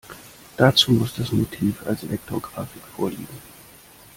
[0.57, 3.27] Dazu muss das Motiv als Vektorgrafik vorliegen.